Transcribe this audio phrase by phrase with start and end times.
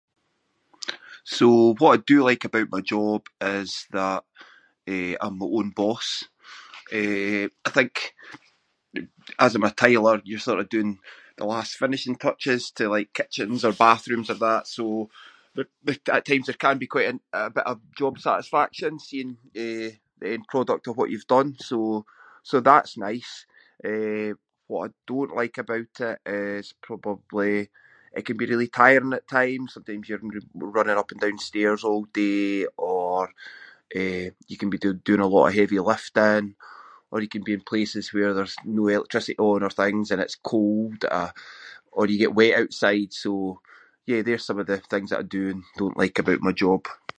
[1.23, 3.21] So, what I do like about my job
[3.57, 4.23] is that,
[4.93, 6.07] eh, I’m my own boss.
[6.99, 7.93] Eh, I think
[9.45, 10.91] as I’m a tiler you're sort of doing
[11.39, 14.83] the last finishing touches to, like, kitchens or bathrooms or that, so
[15.55, 19.31] there- there- at times there can be quite a- a bit of job satisfaction seeing,
[19.65, 22.05] eh, the end product of what you’ve done, so-
[22.49, 23.33] so that’s nice.
[23.91, 24.31] Eh,
[24.69, 26.19] what I don’t like about it
[26.55, 27.55] is probably
[28.17, 30.29] it can be really tiring at times- sometimes you’re
[30.61, 32.49] r- running up and down stairs all day
[32.91, 33.19] or,
[34.01, 36.45] eh, you can be do- doing a lot of heavy lifting
[37.09, 40.37] or you can be in places where there’s no electricity on or things and it’s
[40.51, 41.33] cold or-
[41.95, 43.31] or you get wet outside so,
[44.09, 46.81] yeah, they’re some of things I do and don’t like about my job.